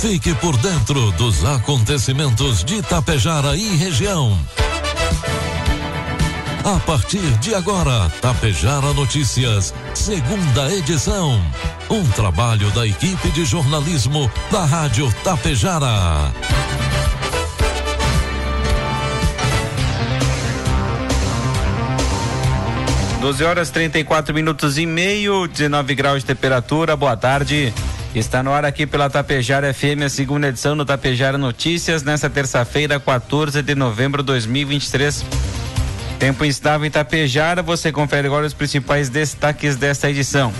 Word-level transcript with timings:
Fique 0.00 0.34
por 0.36 0.56
dentro 0.56 1.12
dos 1.12 1.44
acontecimentos 1.44 2.64
de 2.64 2.80
Tapejara 2.80 3.54
e 3.54 3.76
região. 3.76 4.34
A 6.64 6.80
partir 6.80 7.20
de 7.38 7.54
agora, 7.54 8.10
Tapejara 8.18 8.94
Notícias, 8.94 9.74
segunda 9.92 10.72
edição. 10.72 11.38
Um 11.90 12.02
trabalho 12.12 12.70
da 12.70 12.86
equipe 12.86 13.28
de 13.28 13.44
jornalismo 13.44 14.30
da 14.50 14.64
Rádio 14.64 15.12
Tapejara. 15.22 16.32
12 23.20 23.44
horas 23.44 23.68
34 23.68 24.32
minutos 24.32 24.78
e 24.78 24.86
meio, 24.86 25.46
19 25.46 25.94
graus 25.94 26.20
de 26.20 26.26
temperatura. 26.26 26.96
Boa 26.96 27.18
tarde. 27.18 27.70
Está 28.14 28.42
no 28.42 28.52
ar 28.52 28.64
aqui 28.64 28.88
pela 28.88 29.08
Tapejara 29.08 29.72
FM, 29.72 30.02
a 30.04 30.08
segunda 30.08 30.48
edição 30.48 30.76
do 30.76 30.84
Tapejara 30.84 31.38
Notícias, 31.38 32.02
nesta 32.02 32.28
terça-feira, 32.28 32.98
14 32.98 33.62
de 33.62 33.74
novembro 33.76 34.20
de 34.20 34.26
2023. 34.26 35.24
Tempo 36.18 36.44
instável 36.44 36.84
em 36.84 36.90
Tapejara, 36.90 37.62
você 37.62 37.92
confere 37.92 38.26
agora 38.26 38.44
os 38.44 38.52
principais 38.52 39.08
destaques 39.08 39.76
desta 39.76 40.10
edição. 40.10 40.52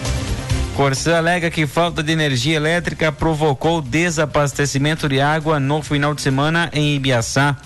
Corsã 0.77 1.17
alega 1.17 1.51
que 1.51 1.67
falta 1.67 2.05
de 2.05 2.13
energia 2.13 2.55
elétrica 2.55 3.11
provocou 3.11 3.83
desabastecimento 3.83 5.09
de 5.09 5.21
água 5.21 5.59
no 5.59 5.83
final 5.83 6.15
de 6.15 6.23
semana 6.23 6.71
em 6.73 6.95
Ibiaçá. 6.95 7.57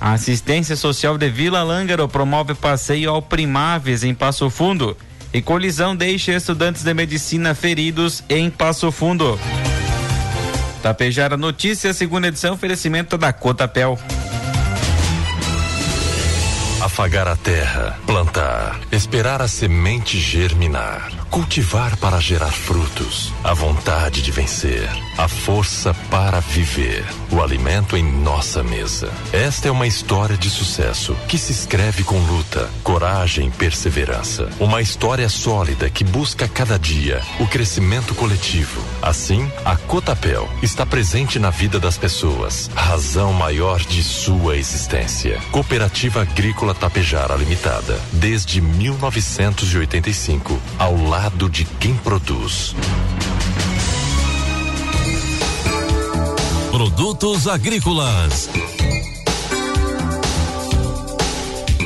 A 0.00 0.12
assistência 0.12 0.74
social 0.74 1.16
de 1.16 1.30
Vila 1.30 1.62
Lângaro 1.62 2.08
promove 2.08 2.52
passeio 2.54 3.10
ao 3.10 3.22
Primaves 3.22 4.02
em 4.02 4.12
Passo 4.12 4.50
Fundo 4.50 4.96
e 5.32 5.40
colisão 5.40 5.94
deixa 5.94 6.32
estudantes 6.32 6.82
de 6.82 6.92
medicina 6.94 7.54
feridos 7.54 8.22
em 8.28 8.50
Passo 8.50 8.90
Fundo. 8.90 9.38
Tapejara 10.82 11.36
Notícias, 11.36 11.96
segunda 11.96 12.28
edição, 12.28 12.54
oferecimento 12.54 13.18
da 13.18 13.32
Cotapel. 13.32 13.98
Afagar 16.80 17.28
a 17.28 17.36
terra, 17.36 17.98
plantar, 18.06 18.80
esperar 18.90 19.42
a 19.42 19.48
semente 19.48 20.18
germinar 20.18 21.19
cultivar 21.30 21.96
para 21.96 22.20
gerar 22.20 22.50
frutos, 22.50 23.32
a 23.44 23.54
vontade 23.54 24.20
de 24.20 24.32
vencer, 24.32 24.90
a 25.16 25.28
força 25.28 25.94
para 26.10 26.40
viver, 26.40 27.04
o 27.30 27.40
alimento 27.40 27.96
em 27.96 28.02
nossa 28.02 28.64
mesa. 28.64 29.12
Esta 29.32 29.68
é 29.68 29.70
uma 29.70 29.86
história 29.86 30.36
de 30.36 30.50
sucesso 30.50 31.14
que 31.28 31.38
se 31.38 31.52
escreve 31.52 32.02
com 32.02 32.18
luta, 32.18 32.68
coragem 32.82 33.46
e 33.46 33.50
perseverança. 33.50 34.50
Uma 34.58 34.82
história 34.82 35.28
sólida 35.28 35.88
que 35.88 36.02
busca 36.02 36.48
cada 36.48 36.76
dia 36.76 37.22
o 37.38 37.46
crescimento 37.46 38.12
coletivo. 38.14 38.82
Assim, 39.00 39.48
a 39.64 39.76
Cotapel 39.76 40.48
está 40.62 40.84
presente 40.84 41.38
na 41.38 41.50
vida 41.50 41.78
das 41.78 41.96
pessoas, 41.96 42.68
razão 42.74 43.32
maior 43.32 43.78
de 43.78 44.02
sua 44.02 44.56
existência. 44.56 45.38
Cooperativa 45.52 46.22
Agrícola 46.22 46.74
Tapejara 46.74 47.36
Limitada, 47.36 48.00
desde 48.12 48.60
1985, 48.60 50.60
ao 50.78 50.96
lado 50.96 51.19
lado 51.22 51.50
de 51.50 51.66
quem 51.78 51.94
produz. 51.96 52.74
Produtos 56.70 57.46
agrícolas. 57.46 58.48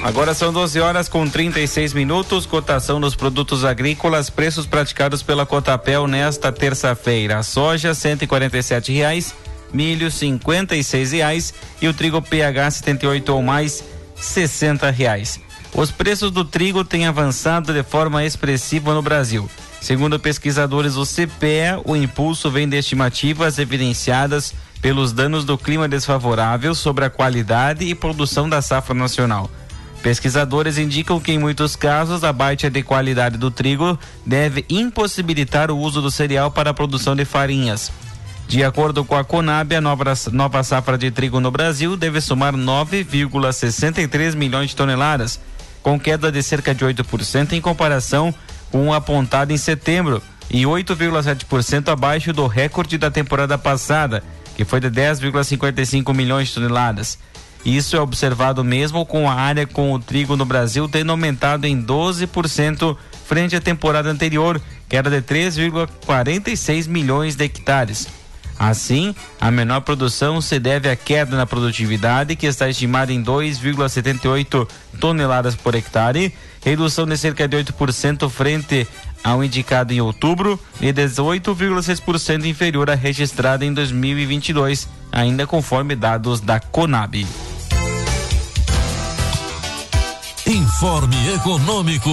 Agora 0.04 0.34
são 0.34 0.52
12 0.52 0.78
horas 0.78 1.08
com 1.08 1.28
36 1.28 1.94
minutos. 1.94 2.46
Cotação 2.46 3.00
dos 3.00 3.16
produtos 3.16 3.64
agrícolas, 3.64 4.30
preços 4.30 4.66
praticados 4.66 5.20
pela 5.20 5.44
Cotapel 5.44 6.06
nesta 6.06 6.52
terça-feira. 6.52 7.42
Soja 7.42 7.90
R$ 7.90 8.84
reais, 8.86 9.34
milho 9.72 10.10
R$ 10.10 11.08
reais 11.10 11.52
e 11.82 11.88
o 11.88 11.92
trigo 11.92 12.22
PH 12.22 12.70
78 12.70 13.34
ou 13.34 13.42
mais 13.42 13.82
R$ 14.14 14.90
reais. 14.92 15.40
Os 15.74 15.90
preços 15.90 16.30
do 16.30 16.44
trigo 16.44 16.84
têm 16.84 17.04
avançado 17.04 17.72
de 17.72 17.82
forma 17.82 18.24
expressiva 18.24 18.94
no 18.94 19.02
Brasil. 19.02 19.50
Segundo 19.80 20.20
pesquisadores 20.20 20.94
do 20.94 21.04
CPE, 21.04 21.82
o 21.84 21.96
impulso 21.96 22.48
vem 22.48 22.68
de 22.68 22.76
estimativas 22.76 23.58
evidenciadas 23.58 24.54
pelos 24.80 25.12
danos 25.12 25.44
do 25.44 25.58
clima 25.58 25.88
desfavorável 25.88 26.76
sobre 26.76 27.04
a 27.04 27.10
qualidade 27.10 27.84
e 27.84 27.94
produção 27.94 28.48
da 28.48 28.62
safra 28.62 28.94
nacional. 28.94 29.50
Pesquisadores 30.00 30.78
indicam 30.78 31.18
que, 31.18 31.32
em 31.32 31.38
muitos 31.38 31.74
casos, 31.74 32.22
a 32.22 32.32
baixa 32.32 32.70
de 32.70 32.82
qualidade 32.82 33.36
do 33.36 33.50
trigo 33.50 33.98
deve 34.24 34.64
impossibilitar 34.70 35.72
o 35.72 35.78
uso 35.78 36.00
do 36.00 36.10
cereal 36.10 36.52
para 36.52 36.70
a 36.70 36.74
produção 36.74 37.16
de 37.16 37.24
farinhas. 37.24 37.90
De 38.46 38.62
acordo 38.62 39.04
com 39.04 39.16
a 39.16 39.24
Conab, 39.24 39.74
a 39.74 39.80
nova, 39.80 40.04
nova 40.30 40.62
safra 40.62 40.96
de 40.96 41.10
trigo 41.10 41.40
no 41.40 41.50
Brasil 41.50 41.96
deve 41.96 42.20
somar 42.20 42.54
9,63 42.54 44.36
milhões 44.36 44.70
de 44.70 44.76
toneladas 44.76 45.40
com 45.84 46.00
queda 46.00 46.32
de 46.32 46.42
cerca 46.42 46.74
de 46.74 46.82
8% 46.82 47.52
em 47.52 47.60
comparação 47.60 48.34
com 48.72 48.88
o 48.88 48.94
apontado 48.94 49.52
em 49.52 49.58
setembro 49.58 50.20
e 50.50 50.62
8,7% 50.62 51.88
abaixo 51.88 52.32
do 52.32 52.46
recorde 52.46 52.96
da 52.96 53.10
temporada 53.10 53.58
passada, 53.58 54.24
que 54.56 54.64
foi 54.64 54.80
de 54.80 54.90
10,55 54.90 56.14
milhões 56.14 56.48
de 56.48 56.54
toneladas. 56.54 57.18
Isso 57.66 57.96
é 57.96 58.00
observado 58.00 58.64
mesmo 58.64 59.04
com 59.04 59.28
a 59.28 59.34
área 59.34 59.66
com 59.66 59.92
o 59.92 59.98
trigo 59.98 60.36
no 60.36 60.46
Brasil 60.46 60.88
tendo 60.88 61.12
aumentado 61.12 61.66
em 61.66 61.80
12% 61.80 62.96
frente 63.26 63.54
à 63.54 63.60
temporada 63.60 64.10
anterior, 64.10 64.60
que 64.88 64.96
era 64.96 65.10
de 65.10 65.20
3,46 65.20 66.88
milhões 66.88 67.36
de 67.36 67.44
hectares. 67.44 68.08
Assim, 68.58 69.14
a 69.40 69.50
menor 69.50 69.80
produção 69.80 70.40
se 70.40 70.58
deve 70.58 70.88
à 70.88 70.96
queda 70.96 71.36
na 71.36 71.46
produtividade, 71.46 72.36
que 72.36 72.46
está 72.46 72.68
estimada 72.68 73.12
em 73.12 73.22
2,78 73.22 74.68
toneladas 75.00 75.54
por 75.56 75.74
hectare, 75.74 76.32
redução 76.62 77.06
de 77.06 77.16
cerca 77.16 77.48
de 77.48 77.56
8% 77.56 78.28
frente 78.30 78.86
ao 79.24 79.42
indicado 79.42 79.92
em 79.92 80.00
outubro 80.00 80.60
e 80.80 80.92
18,6% 80.92 82.44
inferior 82.44 82.90
à 82.90 82.94
registrada 82.94 83.64
em 83.64 83.72
2022, 83.72 84.88
ainda 85.10 85.46
conforme 85.46 85.96
dados 85.96 86.40
da 86.40 86.60
Conab. 86.60 87.26
Informe 90.46 91.34
Econômico. 91.34 92.10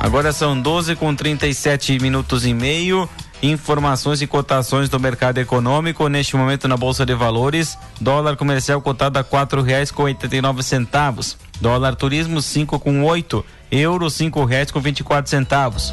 Agora 0.00 0.32
são 0.32 0.60
12 0.60 0.96
com 0.96 1.14
37 1.14 1.98
minutos 2.00 2.44
e 2.44 2.52
meio. 2.52 3.08
Informações 3.46 4.22
e 4.22 4.26
cotações 4.26 4.88
do 4.88 4.98
mercado 4.98 5.36
econômico 5.36 6.08
neste 6.08 6.34
momento 6.34 6.66
na 6.66 6.78
Bolsa 6.78 7.04
de 7.04 7.14
Valores. 7.14 7.76
Dólar 8.00 8.36
comercial 8.36 8.80
cotado 8.80 9.18
a 9.18 9.22
quatro 9.22 9.60
reais 9.60 9.90
com 9.90 10.04
oitenta 10.04 10.34
e 10.34 10.40
nove 10.40 10.62
centavos. 10.62 11.36
Dólar 11.60 11.94
turismo 11.94 12.40
cinco 12.40 12.80
com 12.80 13.04
oito. 13.04 13.44
Euro 13.70 14.08
cinco 14.08 14.42
reais 14.46 14.70
com 14.70 14.80
vinte 14.80 15.00
e 15.00 15.04
quatro 15.04 15.30
centavos. 15.30 15.92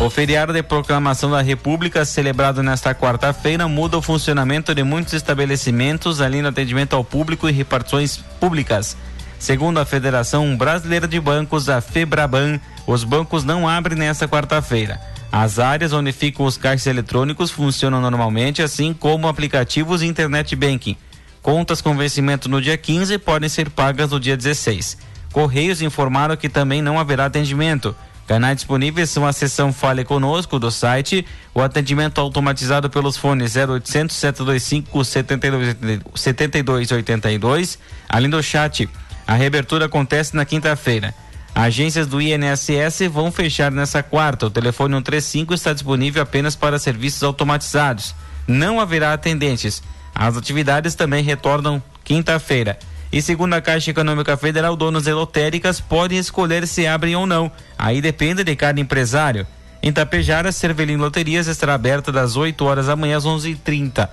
O 0.00 0.08
feriado 0.08 0.52
de 0.52 0.62
proclamação 0.62 1.28
da 1.28 1.42
República, 1.42 2.04
celebrado 2.04 2.62
nesta 2.62 2.94
quarta-feira, 2.94 3.66
muda 3.66 3.98
o 3.98 4.02
funcionamento 4.02 4.72
de 4.72 4.84
muitos 4.84 5.12
estabelecimentos, 5.12 6.20
além 6.20 6.40
do 6.40 6.48
atendimento 6.50 6.94
ao 6.94 7.02
público 7.02 7.48
e 7.48 7.52
repartições 7.52 8.16
públicas. 8.38 8.96
Segundo 9.40 9.78
a 9.80 9.84
Federação 9.84 10.56
Brasileira 10.56 11.08
de 11.08 11.18
Bancos, 11.18 11.68
a 11.68 11.80
FEBRABAN, 11.80 12.60
os 12.86 13.02
bancos 13.02 13.42
não 13.42 13.68
abrem 13.68 13.98
nesta 13.98 14.28
quarta-feira. 14.28 15.00
As 15.30 15.58
áreas 15.58 15.92
onde 15.92 16.10
ficam 16.10 16.46
os 16.46 16.56
caixas 16.56 16.86
eletrônicos 16.86 17.50
funcionam 17.50 18.00
normalmente, 18.00 18.62
assim 18.62 18.94
como 18.94 19.28
aplicativos 19.28 20.00
e 20.02 20.06
internet 20.06 20.56
banking. 20.56 20.96
Contas 21.42 21.80
com 21.80 21.96
vencimento 21.96 22.48
no 22.48 22.60
dia 22.60 22.76
15 22.76 23.16
podem 23.18 23.48
ser 23.48 23.70
pagas 23.70 24.10
no 24.10 24.18
dia 24.18 24.36
16. 24.36 24.98
Correios 25.32 25.80
informaram 25.82 26.36
que 26.36 26.48
também 26.48 26.82
não 26.82 26.98
haverá 26.98 27.26
atendimento. 27.26 27.94
Canais 28.26 28.56
disponíveis 28.56 29.08
são 29.08 29.24
a 29.26 29.32
seção 29.32 29.72
Fale 29.72 30.04
Conosco 30.04 30.58
do 30.58 30.70
site, 30.70 31.24
o 31.54 31.62
atendimento 31.62 32.20
automatizado 32.20 32.90
pelos 32.90 33.16
fones 33.16 33.56
0800 33.56 34.14
725 34.14 35.02
7282, 35.04 37.78
além 38.08 38.28
do 38.28 38.42
chat. 38.42 38.88
A 39.26 39.34
reabertura 39.34 39.86
acontece 39.86 40.36
na 40.36 40.44
quinta-feira. 40.44 41.14
Agências 41.58 42.06
do 42.06 42.22
INSS 42.22 43.08
vão 43.10 43.32
fechar 43.32 43.72
nessa 43.72 44.00
quarta. 44.00 44.46
O 44.46 44.50
telefone 44.50 44.94
135 44.94 45.52
está 45.52 45.72
disponível 45.72 46.22
apenas 46.22 46.54
para 46.54 46.78
serviços 46.78 47.20
automatizados. 47.24 48.14
Não 48.46 48.78
haverá 48.78 49.12
atendentes. 49.12 49.82
As 50.14 50.36
atividades 50.36 50.94
também 50.94 51.24
retornam 51.24 51.82
quinta-feira. 52.04 52.78
E 53.10 53.20
segundo 53.20 53.54
a 53.54 53.60
Caixa 53.60 53.90
Econômica 53.90 54.36
Federal, 54.36 54.76
donos 54.76 55.02
de 55.02 55.12
lotéricas 55.12 55.80
podem 55.80 56.16
escolher 56.16 56.64
se 56.64 56.86
abrem 56.86 57.16
ou 57.16 57.26
não. 57.26 57.50
Aí 57.76 58.00
depende 58.00 58.44
de 58.44 58.54
cada 58.54 58.78
empresário. 58.78 59.44
Em 59.82 59.92
Tapejara, 59.92 60.52
Cervelim 60.52 60.96
Loterias 60.96 61.48
estará 61.48 61.74
aberta 61.74 62.12
das 62.12 62.36
8 62.36 62.64
horas 62.64 62.86
da 62.86 62.94
manhã 62.94 63.16
às 63.16 63.24
11h30. 63.24 64.08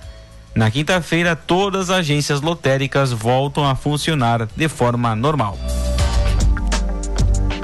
Na 0.55 0.71
quinta-feira, 0.71 1.35
todas 1.35 1.91
as 1.91 1.99
agências 1.99 2.41
lotéricas 2.41 3.11
voltam 3.11 3.69
a 3.69 3.75
funcionar 3.75 4.47
de 4.55 4.67
forma 4.67 5.15
normal. 5.15 5.59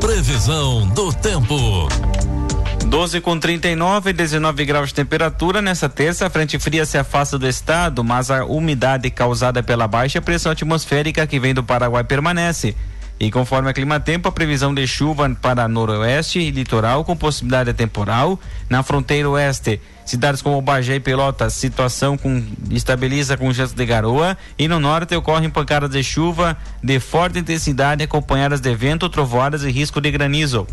Previsão 0.01 0.87
do 0.89 1.13
tempo. 1.13 1.87
12 2.87 3.21
com 3.21 3.39
39, 3.39 4.11
19 4.11 4.65
graus 4.65 4.89
de 4.89 4.95
temperatura. 4.95 5.61
Nessa 5.61 5.87
terça, 5.87 6.25
a 6.25 6.29
frente 6.29 6.57
fria 6.57 6.85
se 6.87 6.97
afasta 6.97 7.37
do 7.37 7.47
estado, 7.47 8.03
mas 8.03 8.31
a 8.31 8.43
umidade 8.43 9.11
causada 9.11 9.61
pela 9.61 9.87
baixa 9.87 10.19
pressão 10.19 10.51
atmosférica 10.51 11.27
que 11.27 11.39
vem 11.39 11.53
do 11.53 11.63
Paraguai 11.63 12.03
permanece. 12.03 12.75
E 13.21 13.29
conforme 13.29 13.69
a 13.69 13.73
Clima 13.73 13.99
Tempo, 13.99 14.27
a 14.27 14.31
previsão 14.31 14.73
de 14.73 14.87
chuva 14.87 15.29
para 15.39 15.67
noroeste 15.67 16.39
e 16.39 16.49
litoral 16.49 17.05
com 17.05 17.15
possibilidade 17.15 17.71
de 17.71 17.77
temporal. 17.77 18.39
Na 18.67 18.81
fronteira 18.81 19.29
oeste, 19.29 19.79
cidades 20.03 20.41
como 20.41 20.59
Bagé 20.59 20.95
e 20.95 20.99
Pelotas, 20.99 21.53
situação 21.53 22.17
com 22.17 22.43
estabiliza 22.71 23.37
com 23.37 23.53
chances 23.53 23.75
de 23.75 23.85
garoa. 23.85 24.35
E 24.57 24.67
no 24.67 24.79
norte 24.79 25.15
ocorrem 25.15 25.51
pancadas 25.51 25.91
de 25.91 26.03
chuva 26.03 26.57
de 26.83 26.99
forte 26.99 27.37
intensidade 27.37 28.03
acompanhadas 28.03 28.59
de 28.59 28.73
vento, 28.73 29.07
trovoadas 29.07 29.63
e 29.63 29.69
risco 29.69 30.01
de 30.01 30.09
granizo. 30.09 30.65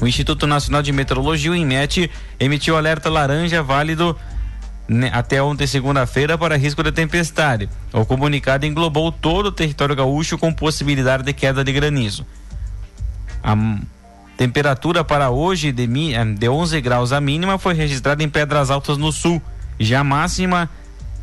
O 0.00 0.06
Instituto 0.06 0.46
Nacional 0.46 0.80
de 0.80 0.92
Meteorologia, 0.92 1.50
o 1.50 1.54
INMET, 1.54 2.10
emitiu 2.40 2.74
alerta 2.74 3.10
laranja 3.10 3.62
válido 3.62 4.16
até 5.12 5.42
ontem, 5.42 5.66
segunda-feira, 5.66 6.38
para 6.38 6.56
risco 6.56 6.82
de 6.82 6.90
tempestade. 6.90 7.68
O 7.92 8.06
comunicado 8.06 8.64
englobou 8.64 9.12
todo 9.12 9.46
o 9.46 9.52
território 9.52 9.94
gaúcho 9.94 10.38
com 10.38 10.52
possibilidade 10.52 11.22
de 11.22 11.32
queda 11.32 11.62
de 11.62 11.72
granizo. 11.72 12.26
A 13.42 13.54
temperatura 14.36 15.04
para 15.04 15.30
hoje 15.30 15.72
de, 15.72 15.84
eh, 16.14 16.24
de 16.24 16.48
11 16.48 16.80
graus 16.80 17.12
a 17.12 17.20
mínima 17.20 17.58
foi 17.58 17.74
registrada 17.74 18.22
em 18.22 18.28
Pedras 18.28 18.70
Altas 18.70 18.96
no 18.96 19.12
sul. 19.12 19.42
Já 19.78 20.00
a 20.00 20.04
máxima 20.04 20.70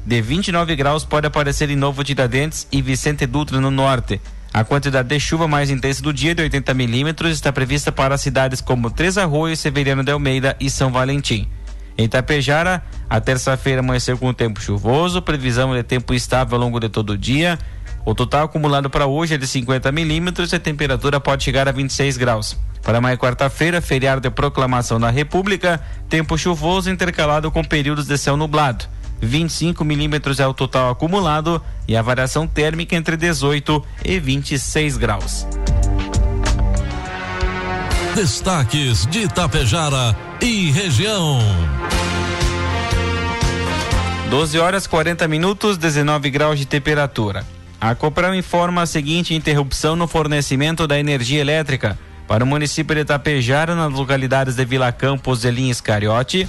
de 0.06 0.22
29 0.22 0.76
graus 0.76 1.04
pode 1.04 1.26
aparecer 1.26 1.70
em 1.70 1.76
Novo 1.76 2.04
Tiradentes 2.04 2.68
e 2.72 2.82
Vicente 2.82 3.26
Dutra 3.26 3.60
no 3.60 3.72
norte. 3.72 4.22
A 4.54 4.64
quantidade 4.64 5.10
de 5.10 5.20
chuva 5.20 5.48
mais 5.48 5.70
intensa 5.70 6.02
do 6.02 6.14
dia, 6.14 6.34
de 6.34 6.42
80 6.44 6.74
milímetros, 6.74 7.32
está 7.32 7.52
prevista 7.52 7.92
para 7.92 8.18
cidades 8.18 8.62
como 8.62 8.90
Três 8.90 9.18
Arroios, 9.18 9.60
Severiano 9.60 10.04
de 10.04 10.12
Almeida 10.12 10.56
e 10.60 10.70
São 10.70 10.92
Valentim. 10.92 11.50
Em 11.98 12.06
Itapejara, 12.06 12.84
a 13.10 13.22
terça-feira 13.22 13.80
amanheceu 13.80 14.18
com 14.18 14.34
tempo 14.34 14.62
chuvoso, 14.62 15.22
previsão 15.22 15.74
de 15.74 15.84
tempo 15.84 16.14
estável 16.14 16.58
ao 16.58 16.64
longo 16.64 16.80
de 16.80 16.90
todo 16.90 17.12
o 17.12 17.18
dia. 17.18 17.58
O 18.06 18.14
total 18.14 18.46
acumulado 18.46 18.90
para 18.90 19.08
hoje 19.08 19.34
é 19.34 19.38
de 19.38 19.48
50 19.48 19.92
milímetros 19.92 20.52
e 20.52 20.56
a 20.56 20.60
temperatura 20.60 21.20
pode 21.20 21.44
chegar 21.44 21.68
a 21.68 21.72
26 21.72 22.18
graus. 22.18 22.58
Para 22.84 23.00
amanhã, 23.00 23.18
quarta-feira, 23.18 23.82
feriado 23.82 24.22
de 24.22 24.30
proclamação 24.30 25.00
da 25.00 25.10
República, 25.10 25.82
tempo 26.08 26.38
chuvoso 26.38 26.92
intercalado 26.92 27.50
com 27.50 27.64
períodos 27.64 28.06
de 28.06 28.18
céu 28.18 28.38
nublado. 28.38 28.86
25 29.22 29.84
milímetros 29.84 30.40
é 30.40 30.46
o 30.46 30.54
total 30.54 30.92
acumulado 30.92 31.62
e 31.88 31.96
a 31.96 32.02
variação 32.02 32.46
térmica 32.46 32.96
entre 32.96 33.18
18 33.18 33.84
e 34.04 34.20
26 34.20 34.98
graus. 34.98 35.48
Destaques 38.16 39.06
de 39.08 39.24
Itapejara 39.24 40.16
e 40.42 40.72
região. 40.72 41.38
12 44.30 44.58
horas 44.58 44.88
40 44.88 45.28
minutos, 45.28 45.78
19 45.78 46.30
graus 46.30 46.58
de 46.58 46.66
temperatura. 46.66 47.46
A 47.80 47.94
Copral 47.94 48.34
informa 48.34 48.84
a 48.84 48.86
seguinte 48.86 49.34
interrupção 49.34 49.98
no 49.98 50.08
fornecimento 50.08 50.88
da 50.88 50.98
energia 50.98 51.42
elétrica 51.42 52.00
para 52.26 52.42
o 52.42 52.48
município 52.48 52.96
de 52.96 53.02
Itapejara 53.02 53.76
nas 53.76 53.92
localidades 53.92 54.56
de 54.56 54.64
Vila 54.64 54.94
Campos 54.94 55.44
e 55.44 55.52
Linha 55.52 55.72
Iscariote 55.72 56.48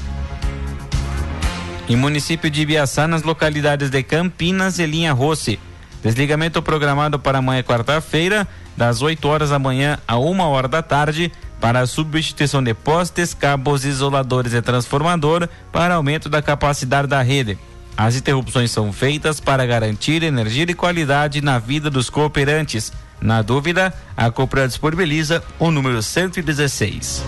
em 1.89 1.97
município 1.97 2.49
de 2.49 2.63
Ibiaçá, 2.63 3.09
nas 3.09 3.23
localidades 3.23 3.91
de 3.91 4.03
Campinas 4.05 4.79
e 4.79 4.87
Linha 4.87 5.13
Rossi. 5.13 5.59
Desligamento 6.03 6.63
programado 6.63 7.19
para 7.19 7.39
amanhã, 7.39 7.63
quarta-feira, 7.63 8.47
das 8.77 9.03
8 9.03 9.27
horas 9.27 9.51
da 9.51 9.59
manhã 9.59 9.99
a 10.07 10.19
1 10.19 10.41
hora 10.41 10.69
da 10.69 10.83
tarde, 10.83 11.33
para 11.67 11.81
a 11.81 11.87
substituição 11.89 12.63
de 12.63 12.73
postes, 12.73 13.35
cabos 13.35 13.85
isoladores 13.85 14.53
e 14.53 14.63
transformador 14.63 15.49
para 15.73 15.97
aumento 15.97 16.29
da 16.29 16.41
capacidade 16.41 17.09
da 17.09 17.21
rede. 17.23 17.59
As 17.97 18.15
interrupções 18.15 18.71
são 18.71 18.93
feitas 18.93 19.41
para 19.41 19.67
garantir 19.67 20.23
energia 20.23 20.65
de 20.65 20.75
qualidade 20.75 21.41
na 21.41 21.59
vida 21.59 21.91
dos 21.91 22.09
cooperantes. 22.09 22.93
Na 23.21 23.43
dúvida, 23.43 23.93
a 24.17 24.31
Copra 24.31 24.69
disponibiliza 24.69 25.43
o 25.59 25.73
número 25.73 26.01
116. 26.01 27.25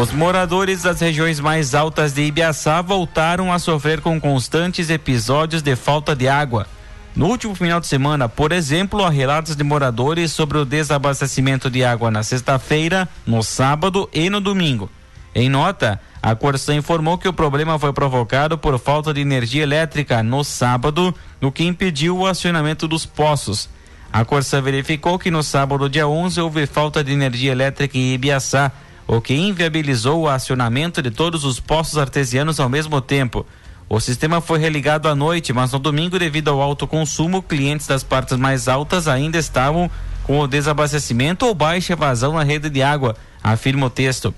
Os 0.00 0.12
moradores 0.12 0.80
das 0.80 0.98
regiões 0.98 1.40
mais 1.40 1.74
altas 1.74 2.14
de 2.14 2.22
Ibiaçá 2.22 2.80
voltaram 2.80 3.52
a 3.52 3.58
sofrer 3.58 4.00
com 4.00 4.18
constantes 4.18 4.88
episódios 4.88 5.60
de 5.60 5.76
falta 5.76 6.16
de 6.16 6.26
água. 6.26 6.66
No 7.16 7.28
último 7.28 7.54
final 7.54 7.80
de 7.80 7.86
semana, 7.86 8.28
por 8.28 8.52
exemplo, 8.52 9.02
há 9.02 9.08
relatos 9.08 9.56
de 9.56 9.64
moradores 9.64 10.32
sobre 10.32 10.58
o 10.58 10.66
desabastecimento 10.66 11.70
de 11.70 11.82
água 11.82 12.10
na 12.10 12.22
sexta-feira, 12.22 13.08
no 13.26 13.42
sábado 13.42 14.06
e 14.12 14.28
no 14.28 14.38
domingo. 14.38 14.90
Em 15.34 15.48
nota, 15.48 15.98
a 16.22 16.34
Corsã 16.34 16.74
informou 16.74 17.16
que 17.16 17.26
o 17.26 17.32
problema 17.32 17.78
foi 17.78 17.90
provocado 17.94 18.58
por 18.58 18.78
falta 18.78 19.14
de 19.14 19.22
energia 19.22 19.62
elétrica 19.62 20.22
no 20.22 20.44
sábado, 20.44 21.14
o 21.40 21.50
que 21.50 21.64
impediu 21.64 22.18
o 22.18 22.26
acionamento 22.26 22.86
dos 22.86 23.06
poços. 23.06 23.70
A 24.12 24.22
Corsã 24.22 24.60
verificou 24.60 25.18
que 25.18 25.30
no 25.30 25.42
sábado, 25.42 25.88
dia 25.88 26.06
11, 26.06 26.38
houve 26.42 26.66
falta 26.66 27.02
de 27.02 27.12
energia 27.12 27.52
elétrica 27.52 27.96
em 27.96 28.12
Ibiaçá 28.12 28.70
o 29.06 29.20
que 29.20 29.34
inviabilizou 29.34 30.22
o 30.22 30.28
acionamento 30.28 31.00
de 31.00 31.10
todos 31.10 31.44
os 31.44 31.60
postos 31.60 31.96
artesianos 31.96 32.58
ao 32.58 32.68
mesmo 32.68 33.00
tempo. 33.00 33.46
O 33.88 34.00
sistema 34.00 34.40
foi 34.40 34.58
religado 34.58 35.08
à 35.08 35.14
noite, 35.14 35.52
mas 35.52 35.70
no 35.70 35.78
domingo, 35.78 36.18
devido 36.18 36.48
ao 36.48 36.60
alto 36.60 36.88
consumo, 36.88 37.40
clientes 37.40 37.86
das 37.86 38.02
partes 38.02 38.36
mais 38.36 38.66
altas 38.66 39.06
ainda 39.06 39.38
estavam 39.38 39.88
com 40.24 40.40
o 40.40 40.48
desabastecimento 40.48 41.46
ou 41.46 41.54
baixa 41.54 41.94
vazão 41.94 42.32
na 42.32 42.42
rede 42.42 42.68
de 42.68 42.82
água, 42.82 43.14
afirma 43.40 43.86
o 43.86 43.90
texto. 43.90 44.34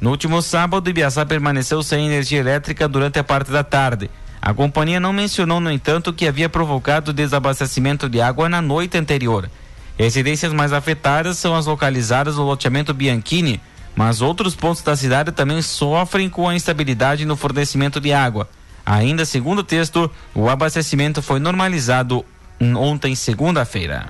No 0.00 0.10
último 0.10 0.42
sábado, 0.42 0.90
Ibiaçá 0.90 1.24
permaneceu 1.24 1.80
sem 1.80 2.06
energia 2.06 2.40
elétrica 2.40 2.88
durante 2.88 3.20
a 3.20 3.24
parte 3.24 3.52
da 3.52 3.62
tarde. 3.62 4.10
A 4.42 4.52
companhia 4.52 4.98
não 4.98 5.12
mencionou, 5.12 5.60
no 5.60 5.70
entanto, 5.70 6.12
que 6.12 6.26
havia 6.26 6.48
provocado 6.48 7.12
desabastecimento 7.12 8.08
de 8.08 8.20
água 8.20 8.48
na 8.48 8.60
noite 8.60 8.98
anterior. 8.98 9.48
Residências 9.96 10.52
mais 10.52 10.72
afetadas 10.72 11.38
são 11.38 11.54
as 11.54 11.66
localizadas 11.66 12.36
no 12.36 12.44
loteamento 12.44 12.92
Bianchini, 12.92 13.60
mas 13.94 14.20
outros 14.20 14.56
pontos 14.56 14.82
da 14.82 14.96
cidade 14.96 15.30
também 15.30 15.62
sofrem 15.62 16.28
com 16.28 16.48
a 16.48 16.54
instabilidade 16.54 17.24
no 17.24 17.36
fornecimento 17.36 18.00
de 18.00 18.12
água. 18.12 18.48
Ainda 18.90 19.26
segundo 19.26 19.58
o 19.58 19.62
texto, 19.62 20.10
o 20.34 20.48
abastecimento 20.48 21.20
foi 21.20 21.38
normalizado 21.38 22.24
ontem, 22.58 23.14
segunda-feira. 23.14 24.08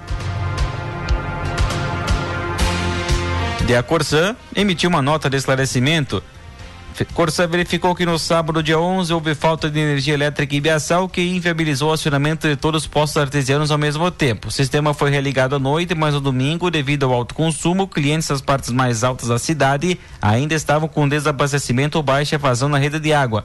De 3.67 3.75
a 3.75 3.83
Corsã 3.83 4.37
emitiu 4.55 4.89
uma 4.89 5.03
nota 5.03 5.29
de 5.29 5.37
esclarecimento 5.37 6.23
Corsã 7.05 7.47
verificou 7.47 7.95
que 7.95 8.05
no 8.05 8.19
sábado, 8.19 8.63
dia 8.63 8.79
11, 8.79 9.13
houve 9.13 9.35
falta 9.35 9.71
de 9.71 9.79
energia 9.79 10.15
elétrica 10.15 10.57
em 10.57 10.61
Biaçal, 10.61 11.09
que 11.09 11.21
inviabilizou 11.21 11.91
o 11.91 11.93
acionamento 11.93 12.49
de 12.49 12.57
todos 12.57 12.83
os 12.83 12.89
postos 12.89 13.23
artesianos 13.23 13.71
ao 13.71 13.79
mesmo 13.79 14.11
tempo. 14.11 14.49
O 14.49 14.51
sistema 14.51 14.93
foi 14.93 15.11
religado 15.11 15.55
à 15.55 15.59
noite, 15.59 15.95
mas 15.95 16.15
no 16.15 16.21
domingo, 16.21 16.71
devido 16.71 17.05
ao 17.05 17.13
alto 17.13 17.35
consumo, 17.35 17.87
clientes 17.87 18.29
das 18.29 18.41
partes 18.41 18.71
mais 18.71 19.05
altas 19.05 19.29
da 19.29 19.39
cidade 19.39 19.99
ainda 20.21 20.55
estavam 20.55 20.89
com 20.89 21.09
desabastecimento 21.09 21.99
ou 21.99 22.03
baixa 22.03 22.37
vazão 22.37 22.69
na 22.69 22.79
rede 22.79 22.99
de 22.99 23.13
água. 23.13 23.45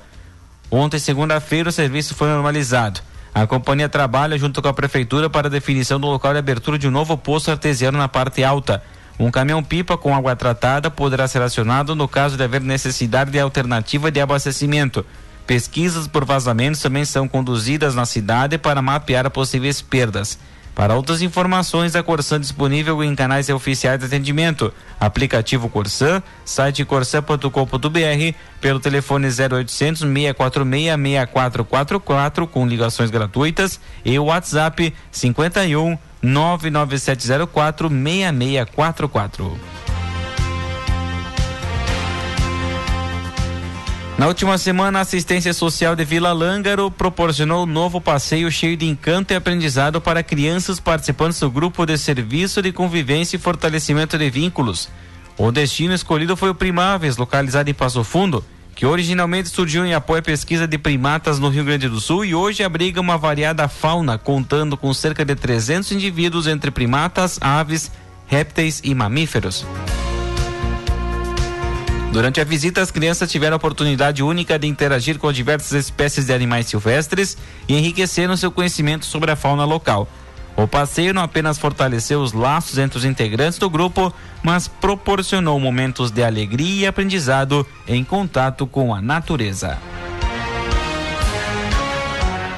Ontem, 0.76 0.98
segunda-feira, 0.98 1.70
o 1.70 1.72
serviço 1.72 2.16
foi 2.16 2.28
normalizado. 2.28 3.00
A 3.32 3.46
companhia 3.46 3.88
trabalha 3.88 4.36
junto 4.40 4.60
com 4.60 4.68
a 4.68 4.74
prefeitura 4.74 5.30
para 5.30 5.46
a 5.46 5.52
definição 5.52 6.00
do 6.00 6.08
local 6.08 6.34
de 6.34 6.40
abertura 6.40 6.80
de 6.80 6.88
um 6.88 6.92
novo 6.92 7.16
poço 7.16 7.52
artesiano 7.52 8.00
na 8.00 8.08
parte 8.08 8.44
alta. 8.44 8.82
Um 9.20 9.30
caminhão-pipa 9.30 10.00
com 10.00 10.16
água 10.16 10.36
tratada 10.36 10.90
poderá 10.90 11.28
ser 11.28 11.44
acionado 11.44 11.96
no 11.96 12.08
caso 12.08 12.36
de 12.36 12.44
haver 12.44 12.60
necessidade 12.60 13.30
de 13.30 13.40
alternativa 13.40 14.10
de 14.10 14.20
abastecimento. 14.20 15.06
Pesquisas 15.46 16.08
por 16.08 16.26
vazamentos 16.26 16.82
também 16.82 17.06
são 17.06 17.28
conduzidas 17.28 17.94
na 17.94 18.08
cidade 18.08 18.58
para 18.58 18.82
mapear 18.82 19.30
possíveis 19.30 19.80
perdas. 19.80 20.40
Para 20.76 20.96
outras 20.96 21.22
informações, 21.22 21.96
a 21.96 22.02
Corsan 22.02 22.40
disponível 22.40 23.04
em 23.04 23.16
canais 23.16 23.48
oficiais 23.50 24.00
de 24.00 24.06
atendimento, 24.06 24.74
aplicativo 25.00 25.70
Corsan, 25.70 26.24
site 26.44 26.84
corsan.com.br, 26.84 28.36
pelo 28.60 28.80
telefone 28.80 29.28
0800 29.28 30.00
646 30.02 30.96
6444 30.96 32.48
com 32.48 32.68
ligações 32.68 33.12
gratuitas 33.12 33.80
e 34.04 34.18
o 34.18 34.26
WhatsApp 34.26 34.94
51 35.12 35.98
99704 36.24 37.90
6644. 37.90 39.73
Na 44.24 44.30
última 44.30 44.58
semana, 44.58 45.00
a 45.00 45.02
assistência 45.02 45.54
social 45.54 45.98
de 45.98 46.06
Vila 46.06 46.32
Lângaro 46.32 46.90
proporcionou 46.90 47.64
um 47.64 47.66
novo 47.66 48.00
passeio 48.00 48.50
cheio 48.50 48.78
de 48.78 48.88
encanto 48.88 49.34
e 49.34 49.36
aprendizado 49.36 50.00
para 50.00 50.24
crianças 50.24 50.80
participantes 50.80 51.42
do 51.42 51.52
grupo 51.52 51.86
de 51.86 51.98
serviço 51.98 52.62
de 52.62 52.72
convivência 52.72 53.36
e 53.36 53.40
fortalecimento 53.40 54.18
de 54.18 54.30
vínculos. 54.30 54.88
O 55.38 55.52
destino 55.52 55.94
escolhido 55.94 56.38
foi 56.38 56.50
o 56.50 56.56
Primáveis, 56.56 57.18
localizado 57.18 57.70
em 57.70 57.74
Passo 57.74 58.02
Fundo, 58.02 58.46
que 58.74 58.86
originalmente 58.86 59.50
surgiu 59.50 59.86
em 59.86 59.94
apoio 59.94 60.20
à 60.22 60.24
pesquisa 60.24 60.66
de 60.66 60.78
primatas 60.78 61.38
no 61.38 61.50
Rio 61.50 61.66
Grande 61.66 61.90
do 61.90 62.00
Sul 62.00 62.24
e 62.24 62.34
hoje 62.34 62.64
abriga 62.64 63.02
uma 63.02 63.18
variada 63.18 63.68
fauna, 63.68 64.18
contando 64.18 64.78
com 64.78 64.94
cerca 64.94 65.26
de 65.26 65.36
300 65.36 65.92
indivíduos 65.92 66.48
entre 66.48 66.72
primatas, 66.72 67.38
aves, 67.42 67.92
répteis 68.26 68.80
e 68.86 68.96
mamíferos. 68.96 69.66
Durante 72.14 72.40
a 72.40 72.44
visita, 72.44 72.80
as 72.80 72.92
crianças 72.92 73.32
tiveram 73.32 73.56
a 73.56 73.58
oportunidade 73.58 74.22
única 74.22 74.60
de 74.60 74.68
interagir 74.68 75.18
com 75.18 75.34
diversas 75.34 75.72
espécies 75.72 76.28
de 76.28 76.32
animais 76.32 76.68
silvestres 76.68 77.36
e 77.68 77.76
enriqueceram 77.76 78.38
seu 78.38 78.52
conhecimento 78.52 79.04
sobre 79.04 79.32
a 79.32 79.36
fauna 79.36 79.66
local. 79.66 80.08
O 80.56 80.68
passeio 80.68 81.12
não 81.12 81.24
apenas 81.24 81.58
fortaleceu 81.58 82.22
os 82.22 82.32
laços 82.32 82.78
entre 82.78 83.00
os 83.00 83.04
integrantes 83.04 83.58
do 83.58 83.68
grupo, 83.68 84.14
mas 84.44 84.68
proporcionou 84.68 85.60
momentos 85.60 86.12
de 86.12 86.24
alegria 86.24 86.84
e 86.84 86.86
aprendizado 86.86 87.66
em 87.88 88.04
contato 88.04 88.68
com 88.68 88.94
a 88.94 89.02
natureza. 89.02 89.80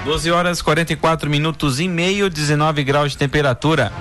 12 0.04 0.32
horas 0.32 0.62
44 0.62 1.30
minutos 1.30 1.80
e 1.80 1.88
meio, 1.88 2.30
19 2.30 2.84
graus 2.84 3.14
de 3.14 3.18
temperatura. 3.18 3.94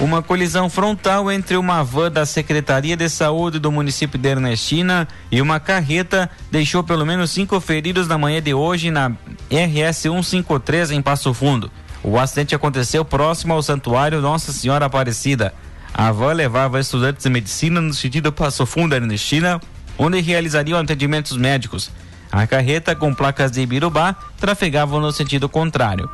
Uma 0.00 0.22
colisão 0.22 0.70
frontal 0.70 1.30
entre 1.30 1.58
uma 1.58 1.84
van 1.84 2.10
da 2.10 2.24
Secretaria 2.24 2.96
de 2.96 3.06
Saúde 3.06 3.58
do 3.58 3.70
município 3.70 4.18
de 4.18 4.30
Ernestina 4.30 5.06
e 5.30 5.42
uma 5.42 5.60
carreta 5.60 6.30
deixou 6.50 6.82
pelo 6.82 7.04
menos 7.04 7.30
cinco 7.30 7.60
feridos 7.60 8.08
na 8.08 8.16
manhã 8.16 8.40
de 8.40 8.54
hoje 8.54 8.90
na 8.90 9.08
RS 9.50 9.98
153 9.98 10.92
em 10.92 11.02
Passo 11.02 11.34
Fundo. 11.34 11.70
O 12.02 12.18
acidente 12.18 12.54
aconteceu 12.54 13.04
próximo 13.04 13.52
ao 13.52 13.62
Santuário 13.62 14.22
Nossa 14.22 14.52
Senhora 14.52 14.86
Aparecida. 14.86 15.52
A 15.92 16.10
van 16.10 16.32
levava 16.32 16.80
estudantes 16.80 17.24
de 17.24 17.28
medicina 17.28 17.78
no 17.78 17.92
sentido 17.92 18.32
Passo 18.32 18.64
Fundo 18.64 18.94
Ernestina, 18.94 19.60
onde 19.98 20.18
realizariam 20.22 20.78
atendimentos 20.78 21.36
médicos. 21.36 21.90
A 22.32 22.46
carreta, 22.46 22.96
com 22.96 23.14
placas 23.14 23.50
de 23.50 23.60
Ibirubá, 23.60 24.16
trafegava 24.38 24.98
no 24.98 25.12
sentido 25.12 25.46
contrário. 25.46 26.08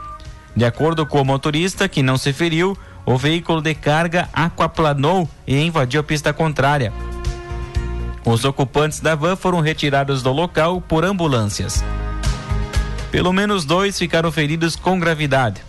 De 0.57 0.65
acordo 0.65 1.07
com 1.07 1.21
o 1.21 1.25
motorista, 1.25 1.89
que 1.89 2.03
não 2.03 2.17
se 2.17 2.33
feriu, 2.33 2.77
o 3.07 3.17
veículo 3.17 3.63
de 3.63 3.73
carga 3.73 4.29
aquaplanou 4.33 5.31
e 5.47 5.57
invadiu 5.57 6.01
a 6.01 6.05
pista 6.05 6.33
contrária. 6.33 6.93
Os 8.25 8.45
ocupantes 8.45 8.99
da 8.99 9.15
van 9.15 9.37
foram 9.37 9.61
retirados 9.61 10.21
do 10.21 10.33
local 10.33 10.81
por 10.81 11.05
ambulâncias. 11.05 11.85
Pelo 13.13 13.33
menos 13.33 13.65
dois 13.65 13.97
ficaram 13.97 14.33
feridos 14.33 14.75
com 14.75 14.99
gravidade. 14.99 15.63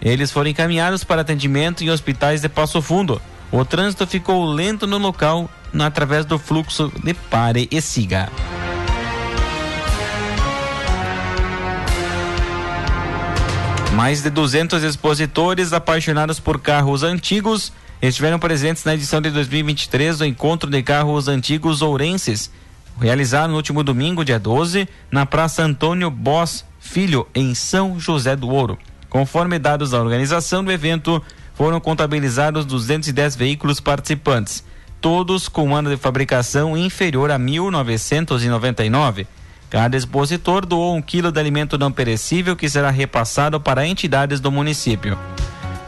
Eles 0.00 0.30
foram 0.30 0.50
encaminhados 0.50 1.02
para 1.02 1.22
atendimento 1.22 1.82
em 1.82 1.90
hospitais 1.90 2.40
de 2.40 2.48
Passo 2.48 2.80
Fundo. 2.80 3.20
O 3.50 3.64
trânsito 3.64 4.06
ficou 4.06 4.44
lento 4.44 4.86
no 4.86 4.98
local 4.98 5.50
através 5.76 6.24
do 6.24 6.38
fluxo 6.38 6.92
de 7.02 7.12
pare 7.12 7.66
e 7.72 7.82
siga. 7.82 8.30
Mais 13.96 14.22
de 14.22 14.28
200 14.28 14.82
expositores 14.82 15.72
apaixonados 15.72 16.38
por 16.38 16.60
carros 16.60 17.02
antigos 17.02 17.72
estiveram 18.02 18.38
presentes 18.38 18.84
na 18.84 18.92
edição 18.92 19.22
de 19.22 19.30
2023 19.30 20.18
do 20.18 20.26
Encontro 20.26 20.68
de 20.68 20.82
Carros 20.82 21.28
Antigos 21.28 21.80
Ourenses, 21.80 22.50
realizado 23.00 23.48
no 23.48 23.56
último 23.56 23.82
domingo, 23.82 24.22
dia 24.22 24.38
12, 24.38 24.86
na 25.10 25.24
Praça 25.24 25.62
Antônio 25.62 26.10
Boss 26.10 26.62
Filho, 26.78 27.26
em 27.34 27.54
São 27.54 27.98
José 27.98 28.36
do 28.36 28.50
Ouro. 28.50 28.78
Conforme 29.08 29.58
dados 29.58 29.92
da 29.92 29.98
organização 29.98 30.62
do 30.62 30.70
evento, 30.70 31.22
foram 31.54 31.80
contabilizados 31.80 32.66
210 32.66 33.34
veículos 33.34 33.80
participantes, 33.80 34.62
todos 35.00 35.48
com 35.48 35.74
ano 35.74 35.88
de 35.88 35.96
fabricação 35.96 36.76
inferior 36.76 37.30
a 37.30 37.38
1999 37.38 39.26
Cada 39.70 39.96
expositor 39.96 40.64
doou 40.64 40.94
um 40.94 41.02
quilo 41.02 41.32
de 41.32 41.40
alimento 41.40 41.76
não 41.76 41.90
perecível 41.90 42.54
que 42.54 42.68
será 42.68 42.90
repassado 42.90 43.60
para 43.60 43.86
entidades 43.86 44.40
do 44.40 44.52
município. 44.52 45.18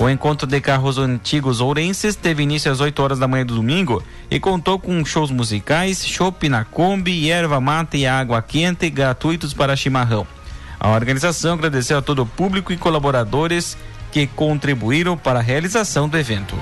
O 0.00 0.08
encontro 0.08 0.47
de 0.47 0.61
carros 0.61 0.97
antigos 0.97 1.61
ourenses 1.61 2.14
teve 2.14 2.44
início 2.44 2.70
às 2.70 2.78
8 2.80 3.02
horas 3.02 3.18
da 3.18 3.26
manhã 3.26 3.44
do 3.44 3.56
domingo 3.56 4.02
e 4.30 4.38
contou 4.38 4.78
com 4.78 5.04
shows 5.04 5.30
musicais, 5.30 6.06
chopp 6.06 6.49
na 6.49 6.64
Kombi, 6.64 7.30
erva 7.30 7.61
mata 7.61 7.97
e 7.97 8.06
água 8.06 8.40
quente 8.40 8.88
gratuitos 8.90 9.52
para 9.52 9.75
chimarrão. 9.75 10.25
A 10.78 10.90
organização 10.90 11.54
agradeceu 11.54 11.99
a 11.99 12.02
todo 12.02 12.23
o 12.23 12.26
público 12.26 12.73
e 12.73 12.76
colaboradores 12.76 13.76
que 14.12 14.26
contribuíram 14.28 15.16
para 15.16 15.40
a 15.40 15.42
realização 15.42 16.08
do 16.08 16.16
evento. 16.16 16.56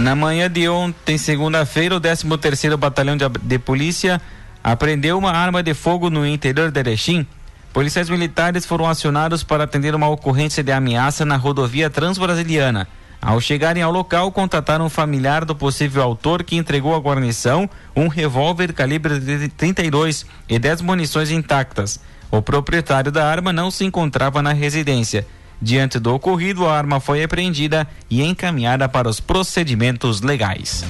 Na 0.00 0.14
manhã 0.14 0.48
de 0.48 0.68
ontem, 0.68 1.18
segunda-feira, 1.18 1.96
o 1.96 2.00
13º 2.00 2.76
Batalhão 2.76 3.16
de, 3.16 3.24
de, 3.42 3.58
Polícia 3.58 4.20
apreendeu 4.62 5.18
uma 5.18 5.32
arma 5.32 5.60
de 5.60 5.74
fogo 5.74 6.08
no 6.08 6.24
interior 6.24 6.70
de 6.70 6.78
Erechim. 6.78 7.26
Policiais 7.72 8.08
militares 8.08 8.64
foram 8.64 8.86
acionados 8.86 9.42
para 9.42 9.64
atender 9.64 9.96
uma 9.96 10.08
ocorrência 10.08 10.62
de 10.62 10.70
ameaça 10.70 11.24
na 11.24 11.36
rodovia 11.36 11.90
Transbrasiliana. 11.90 12.86
Ao 13.20 13.40
chegarem 13.40 13.82
ao 13.82 13.90
local, 13.90 14.30
contataram 14.30 14.86
um 14.86 14.88
familiar 14.88 15.44
do 15.44 15.56
possível 15.56 16.00
autor 16.04 16.44
que 16.44 16.54
entregou 16.54 16.94
à 16.94 16.98
guarnição 16.98 17.68
um 17.96 18.06
revólver 18.06 18.72
calibre 18.72 19.48
32 19.48 20.24
e 20.48 20.60
10 20.60 20.80
munições 20.80 21.32
intactas. 21.32 21.98
O 22.30 22.40
proprietário 22.40 23.10
da 23.10 23.28
arma 23.28 23.52
não 23.52 23.68
se 23.68 23.84
encontrava 23.84 24.40
na 24.42 24.52
residência. 24.52 25.26
Diante 25.60 25.98
do 25.98 26.14
ocorrido, 26.14 26.66
a 26.66 26.76
arma 26.76 27.00
foi 27.00 27.22
apreendida 27.22 27.86
e 28.08 28.22
encaminhada 28.22 28.88
para 28.88 29.08
os 29.08 29.18
procedimentos 29.18 30.20
legais. 30.20 30.84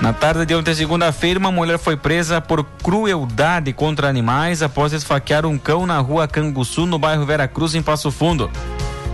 Na 0.00 0.12
tarde 0.12 0.46
de 0.46 0.54
ontem, 0.54 0.74
segunda-feira, 0.74 1.38
uma 1.38 1.50
mulher 1.50 1.78
foi 1.78 1.96
presa 1.96 2.40
por 2.40 2.64
crueldade 2.82 3.72
contra 3.72 4.08
animais 4.08 4.62
após 4.62 4.92
esfaquear 4.92 5.44
um 5.44 5.58
cão 5.58 5.86
na 5.86 5.98
rua 5.98 6.28
Canguçu, 6.28 6.86
no 6.86 6.98
bairro 6.98 7.26
Veracruz, 7.26 7.74
em 7.74 7.82
Passo 7.82 8.10
Fundo. 8.10 8.50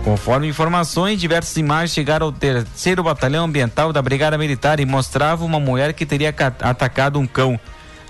Conforme 0.03 0.47
informações, 0.47 1.19
diversas 1.19 1.55
imagens 1.55 1.93
chegaram 1.93 2.27
ao 2.27 2.31
terceiro 2.31 3.01
batalhão 3.01 3.45
ambiental 3.45 3.93
da 3.93 4.01
Brigada 4.01 4.37
Militar 4.37 4.79
e 4.79 4.85
mostravam 4.85 5.47
uma 5.47 5.59
mulher 5.59 5.93
que 5.93 6.05
teria 6.05 6.35
atacado 6.61 7.17
um 7.17 7.25
cão. 7.25 7.57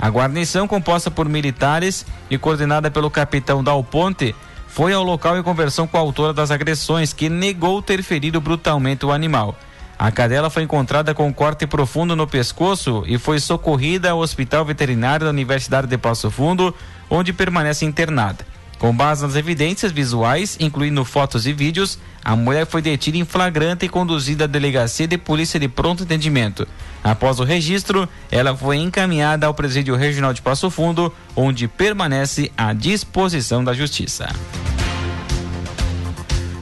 A 0.04 0.10
guarnição, 0.10 0.68
composta 0.68 1.10
por 1.10 1.30
militares 1.30 2.06
e 2.30 2.38
coordenada 2.38 2.92
pelo 2.92 3.10
capitão 3.10 3.64
Dal 3.64 3.82
Ponte, 3.86 4.36
foi 4.68 4.92
ao 4.92 5.02
local 5.02 5.38
em 5.38 5.42
conversão 5.42 5.88
com 5.88 5.96
a 5.96 6.02
autora 6.02 6.34
das 6.34 6.52
agressões, 6.52 7.14
que 7.14 7.30
negou 7.30 7.82
ter 7.82 8.04
ferido 8.04 8.42
brutalmente 8.42 9.06
o 9.06 9.14
animal. 9.14 9.58
A 9.98 10.12
cadela 10.12 10.50
foi 10.50 10.64
encontrada 10.64 11.14
com 11.14 11.26
um 11.26 11.32
corte 11.32 11.66
profundo 11.66 12.18
no 12.18 12.28
pescoço 12.28 13.06
e 13.08 13.18
foi 13.18 13.40
socorrida 13.40 14.12
ao 14.12 14.20
Hospital 14.20 14.66
Veterinário 14.66 15.26
da 15.26 15.30
Universidade 15.30 15.88
de 15.88 15.98
Passo 15.98 16.30
Fundo, 16.30 16.76
onde 17.10 17.32
permanece 17.32 17.86
internada. 17.86 18.46
Com 18.84 18.94
base 18.94 19.24
nas 19.24 19.38
evidências 19.38 19.94
visuais, 19.94 20.58
incluindo 20.60 21.06
fotos 21.06 21.48
e 21.48 21.54
vídeos, 21.54 21.98
a 22.22 22.36
mulher 22.36 22.66
foi 22.66 22.82
detida 22.82 23.18
em 23.18 23.24
flagrante 23.24 23.86
e 23.86 23.88
conduzida 23.88 24.44
à 24.44 24.48
delegacia 24.48 25.08
de 25.08 25.18
polícia 25.18 25.58
de 25.58 25.70
pronto 25.70 26.04
entendimento. 26.04 26.68
Após 27.02 27.40
o 27.40 27.46
registro, 27.46 28.10
ela 28.30 28.54
foi 28.54 28.76
encaminhada 28.76 29.48
ao 29.48 29.54
presídio 29.54 29.96
regional 29.96 30.34
de 30.34 30.42
Passo 30.42 30.70
Fundo, 30.70 31.14
onde 31.34 31.66
permanece 31.66 32.52
à 32.58 32.74
disposição 32.74 33.64
da 33.64 33.74
justiça. 33.74 34.28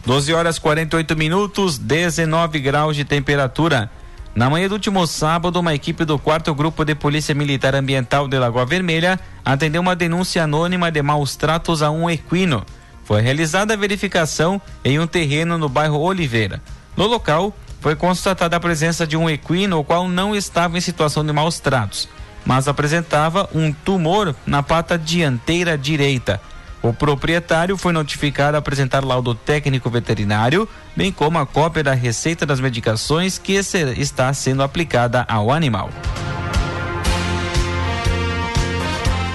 12 0.05 0.31
horas 0.31 0.59
48 0.59 1.17
minutos, 1.17 1.79
19 1.79 2.59
graus 2.59 2.95
de 2.95 3.03
temperatura. 3.03 3.89
Na 4.35 4.47
manhã 4.47 4.67
do 4.67 4.73
último 4.73 5.07
sábado, 5.07 5.59
uma 5.59 5.73
equipe 5.73 6.05
do 6.05 6.19
quarto 6.19 6.53
grupo 6.53 6.85
de 6.85 6.93
Polícia 6.93 7.33
Militar 7.33 7.73
Ambiental 7.73 8.27
de 8.27 8.37
Lagoa 8.37 8.63
Vermelha 8.63 9.19
atendeu 9.43 9.81
uma 9.81 9.95
denúncia 9.95 10.43
anônima 10.43 10.91
de 10.91 11.01
maus 11.01 11.35
tratos 11.35 11.81
a 11.81 11.89
um 11.91 12.09
equino. 12.09 12.65
Foi 13.03 13.21
realizada 13.21 13.73
a 13.73 13.77
verificação 13.77 14.61
em 14.83 14.99
um 14.99 15.07
terreno 15.07 15.57
no 15.57 15.67
bairro 15.67 15.99
Oliveira. 15.99 16.61
No 16.95 17.07
local, 17.07 17.55
foi 17.79 17.95
constatada 17.95 18.55
a 18.55 18.59
presença 18.59 19.07
de 19.07 19.17
um 19.17 19.29
equino, 19.29 19.79
o 19.79 19.83
qual 19.83 20.07
não 20.07 20.35
estava 20.35 20.77
em 20.77 20.81
situação 20.81 21.25
de 21.25 21.33
maus 21.33 21.59
tratos, 21.59 22.07
mas 22.45 22.67
apresentava 22.67 23.49
um 23.53 23.73
tumor 23.73 24.35
na 24.45 24.61
pata 24.61 24.97
dianteira 24.97 25.77
direita. 25.77 26.39
O 26.81 26.93
proprietário 26.93 27.77
foi 27.77 27.93
notificado 27.93 28.57
a 28.57 28.59
apresentar 28.59 29.03
laudo 29.03 29.35
técnico 29.35 29.89
veterinário, 29.89 30.67
bem 30.95 31.11
como 31.11 31.37
a 31.37 31.45
cópia 31.45 31.83
da 31.83 31.93
receita 31.93 32.45
das 32.45 32.59
medicações 32.59 33.37
que 33.37 33.53
está 33.53 34.33
sendo 34.33 34.63
aplicada 34.63 35.25
ao 35.27 35.51
animal. 35.51 35.89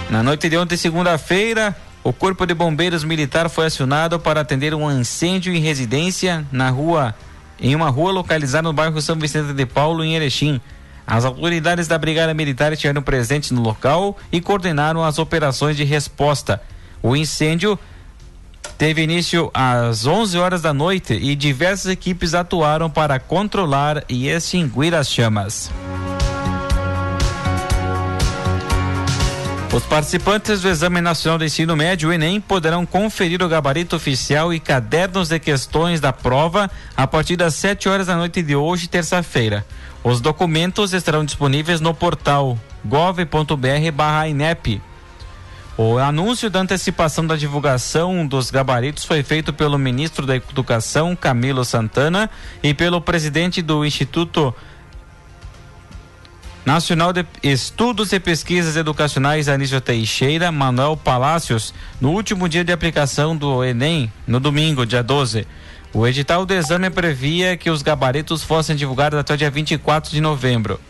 Na 0.09 0.23
noite 0.23 0.49
de 0.49 0.57
ontem, 0.57 0.77
segunda-feira, 0.77 1.75
o 2.05 2.13
Corpo 2.13 2.47
de 2.47 2.55
Bombeiros 2.55 3.03
Militar 3.03 3.51
foi 3.51 3.67
acionado 3.67 4.21
para 4.21 4.41
atender 4.41 4.73
um 4.73 4.89
incêndio 4.89 5.53
em 5.53 5.59
residência 5.59 6.47
na 6.53 6.71
rua, 6.71 7.13
em 7.61 7.75
uma 7.75 7.91
rua 7.91 8.13
localizada 8.13 8.69
no 8.69 8.73
bairro 8.73 9.03
São 9.03 9.17
Vicente 9.17 9.53
de 9.53 9.67
Paulo, 9.67 10.05
em 10.05 10.15
Erechim. 10.15 10.61
As 11.05 11.25
autoridades 11.25 11.89
da 11.89 11.99
Brigada 11.99 12.33
Militar 12.33 12.73
estiveram 12.73 13.03
presentes 13.03 13.51
no 13.51 13.61
local 13.61 14.17
e 14.31 14.41
coordenaram 14.41 15.03
as 15.03 15.19
operações 15.19 15.77
de 15.77 15.83
resposta. 15.83 16.63
O 17.03 17.17
incêndio 17.17 17.77
teve 18.79 19.03
início 19.03 19.51
às 19.53 20.07
11 20.07 20.39
horas 20.39 20.63
da 20.63 20.73
noite 20.73 21.15
e 21.15 21.35
diversas 21.35 21.91
equipes 21.91 22.33
atuaram 22.33 22.89
para 22.89 23.19
controlar 23.19 24.05
e 24.09 24.29
extinguir 24.29 24.95
as 24.95 25.11
chamas. 25.11 25.69
Os 29.77 29.85
participantes 29.85 30.63
do 30.63 30.71
Exame 30.71 31.03
Nacional 31.03 31.37
do 31.39 31.45
Ensino 31.45 31.77
Médio, 31.77 32.11
Enem, 32.11 32.41
poderão 32.41 32.87
conferir 32.87 33.43
o 33.43 33.49
gabarito 33.49 33.95
oficial 33.95 34.51
e 34.55 34.59
cadernos 34.59 35.29
de 35.29 35.39
questões 35.39 36.01
da 36.01 36.15
prova 36.15 36.71
a 36.97 37.07
partir 37.07 37.37
das 37.37 37.57
7 37.57 37.87
horas 37.87 38.07
da 38.07 38.17
noite 38.17 38.43
de 38.43 38.57
hoje, 38.57 38.89
terça-feira. 38.89 39.67
Os 40.03 40.19
documentos 40.19 40.95
estarão 40.95 41.27
disponíveis 41.27 41.79
no 41.79 41.93
portal 41.93 42.59
gov.br/inep. 42.87 44.81
O 45.77 45.99
anúncio 45.99 46.49
da 46.49 46.61
antecipação 46.61 47.27
da 47.27 47.37
divulgação 47.37 48.27
dos 48.27 48.51
gabaritos 48.51 49.05
foi 49.05 49.23
feito 49.23 49.53
pelo 49.53 49.77
ministro 49.77 50.25
da 50.25 50.37
Educação, 50.37 51.15
Camilo 51.15 51.67
Santana, 51.67 52.31
e 52.63 52.73
pelo 52.73 52.99
presidente 52.99 53.61
do 53.61 53.85
Instituto 53.85 54.55
Nacional 56.67 57.13
de 57.13 57.25
Estudos 57.45 58.13
e 58.13 58.19
Pesquisas 58.19 58.75
Educacionais 58.75 59.49
Anísio 59.49 59.81
Teixeira, 59.81 60.51
Manuel 60.51 60.97
Palácios, 60.97 61.73
no 62.01 62.11
último 62.11 62.49
dia 62.49 62.65
de 62.65 62.73
aplicação 62.73 63.37
do 63.37 63.63
Enem, 63.63 64.13
no 64.27 64.41
domingo, 64.41 64.85
dia 64.85 65.01
12. 65.01 65.47
O 65.95 66.05
edital 66.05 66.45
do 66.45 66.53
exame 66.53 66.91
previa 66.91 67.57
que 67.57 67.71
os 67.71 67.83
gabaritos 67.83 68.43
fossem 68.43 68.75
divulgados 68.75 69.17
até 69.17 69.35
o 69.35 69.37
dia 69.37 69.49
24 69.49 70.11
de 70.11 70.21
novembro. 70.21 70.81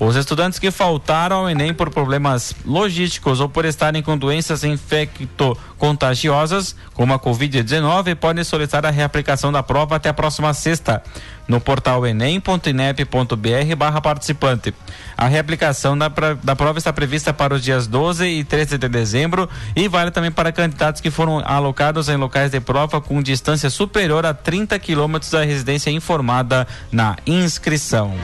Os 0.00 0.14
estudantes 0.14 0.60
que 0.60 0.70
faltaram 0.70 1.38
ao 1.38 1.50
Enem 1.50 1.74
por 1.74 1.90
problemas 1.90 2.54
logísticos 2.64 3.40
ou 3.40 3.48
por 3.48 3.64
estarem 3.64 4.00
com 4.00 4.16
doenças 4.16 4.62
infecto-contagiosas, 4.62 6.76
como 6.94 7.12
a 7.12 7.18
Covid-19, 7.18 8.14
podem 8.14 8.44
solicitar 8.44 8.86
a 8.86 8.90
reaplicação 8.90 9.50
da 9.50 9.60
prova 9.60 9.96
até 9.96 10.08
a 10.08 10.14
próxima 10.14 10.54
sexta, 10.54 11.02
no 11.48 11.60
portal 11.60 12.06
enem.inep.br 12.06 14.00
participante. 14.00 14.72
A 15.16 15.26
reaplicação 15.26 15.98
da, 15.98 16.08
da 16.44 16.54
prova 16.54 16.78
está 16.78 16.92
prevista 16.92 17.32
para 17.32 17.54
os 17.54 17.64
dias 17.64 17.88
12 17.88 18.24
e 18.24 18.44
13 18.44 18.78
de 18.78 18.88
dezembro 18.88 19.50
e 19.74 19.88
vale 19.88 20.12
também 20.12 20.30
para 20.30 20.52
candidatos 20.52 21.00
que 21.00 21.10
foram 21.10 21.42
alocados 21.44 22.08
em 22.08 22.16
locais 22.16 22.52
de 22.52 22.60
prova 22.60 23.00
com 23.00 23.20
distância 23.20 23.68
superior 23.68 24.24
a 24.24 24.32
30 24.32 24.78
quilômetros 24.78 25.32
da 25.32 25.42
residência 25.42 25.90
informada 25.90 26.68
na 26.92 27.16
inscrição. 27.26 28.14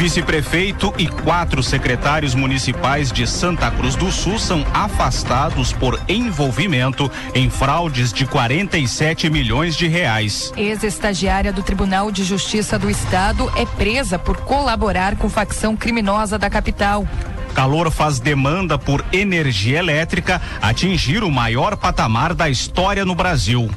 Vice-prefeito 0.00 0.94
e 0.96 1.06
quatro 1.06 1.62
secretários 1.62 2.34
municipais 2.34 3.12
de 3.12 3.26
Santa 3.26 3.70
Cruz 3.70 3.94
do 3.94 4.10
Sul 4.10 4.38
são 4.38 4.64
afastados 4.72 5.74
por 5.74 6.00
envolvimento 6.08 7.10
em 7.34 7.50
fraudes 7.50 8.10
de 8.10 8.24
47 8.24 9.28
milhões 9.28 9.76
de 9.76 9.86
reais. 9.86 10.54
Ex-estagiária 10.56 11.52
do 11.52 11.62
Tribunal 11.62 12.10
de 12.10 12.24
Justiça 12.24 12.78
do 12.78 12.88
Estado 12.88 13.52
é 13.54 13.66
presa 13.66 14.18
por 14.18 14.38
colaborar 14.38 15.16
com 15.16 15.28
facção 15.28 15.76
criminosa 15.76 16.38
da 16.38 16.48
capital. 16.48 17.06
Calor 17.54 17.90
faz 17.90 18.18
demanda 18.18 18.78
por 18.78 19.04
energia 19.12 19.80
elétrica 19.80 20.40
atingir 20.62 21.22
o 21.22 21.30
maior 21.30 21.76
patamar 21.76 22.32
da 22.32 22.48
história 22.48 23.04
no 23.04 23.14
Brasil. 23.14 23.70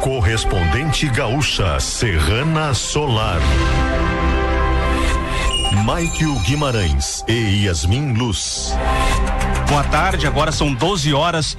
Correspondente 0.00 1.06
gaúcha 1.10 1.78
Serrana 1.78 2.72
Solar. 2.72 3.38
Maikio 5.84 6.34
Guimarães 6.40 7.24
e 7.28 7.64
Yasmin 7.66 8.12
Luz. 8.12 8.74
Boa 9.68 9.84
tarde, 9.84 10.26
agora 10.26 10.50
são 10.50 10.72
12 10.72 11.12
horas 11.12 11.56